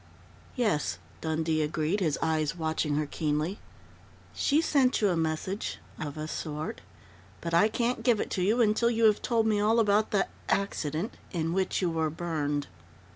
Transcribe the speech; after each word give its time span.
"Yes," 0.55 0.97
Dundee 1.21 1.61
agreed, 1.61 1.99
his 1.99 2.17
eyes 2.23 2.55
watching 2.55 2.95
her 2.95 3.05
keenly. 3.05 3.59
"She 4.33 4.59
sent 4.59 4.99
you 4.99 5.09
a 5.09 5.15
message 5.15 5.77
of 5.99 6.17
a 6.17 6.27
sort.... 6.27 6.81
But 7.39 7.53
I 7.53 7.67
can't 7.67 8.01
give 8.01 8.19
it 8.19 8.31
to 8.31 8.41
you 8.41 8.61
until 8.61 8.89
you 8.89 9.03
have 9.05 9.21
told 9.21 9.45
me 9.45 9.59
all 9.59 9.79
about 9.79 10.09
the 10.09 10.27
accident 10.49 11.17
in 11.29 11.53
which 11.53 11.83
you 11.83 11.91
were 11.91 12.09
burned." 12.09 12.65